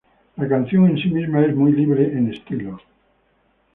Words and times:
La 0.37 0.47
canción 0.47 0.87
en 0.89 0.97
sí 0.97 1.09
misma 1.11 1.45
es 1.45 1.55
muy 1.55 1.73
libre 1.73 2.05
en 2.11 2.33
estilo. 2.33 2.79